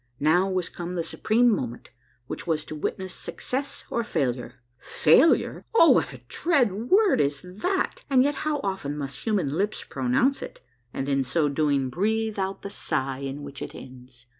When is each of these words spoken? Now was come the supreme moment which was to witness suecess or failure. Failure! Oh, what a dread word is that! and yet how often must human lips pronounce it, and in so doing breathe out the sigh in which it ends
Now 0.19 0.49
was 0.49 0.67
come 0.67 0.95
the 0.95 1.03
supreme 1.03 1.47
moment 1.55 1.91
which 2.25 2.47
was 2.47 2.65
to 2.65 2.75
witness 2.75 3.13
suecess 3.13 3.83
or 3.91 4.03
failure. 4.03 4.55
Failure! 4.79 5.63
Oh, 5.75 5.91
what 5.91 6.11
a 6.11 6.21
dread 6.27 6.73
word 6.89 7.21
is 7.21 7.43
that! 7.43 8.03
and 8.09 8.23
yet 8.23 8.37
how 8.37 8.61
often 8.63 8.97
must 8.97 9.25
human 9.27 9.53
lips 9.53 9.83
pronounce 9.83 10.41
it, 10.41 10.59
and 10.91 11.07
in 11.07 11.23
so 11.23 11.49
doing 11.49 11.91
breathe 11.91 12.39
out 12.39 12.63
the 12.63 12.69
sigh 12.71 13.19
in 13.19 13.43
which 13.43 13.61
it 13.61 13.75
ends 13.75 14.25